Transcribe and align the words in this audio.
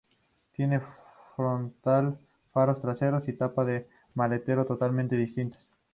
Tiene 0.53 0.81
frontal, 1.35 2.17
faros 2.51 2.81
traseros 2.81 3.27
y 3.27 3.33
tapa 3.33 3.63
de 3.65 3.87
maletero 4.15 4.65
totalmente 4.65 5.15
distintas. 5.15 5.69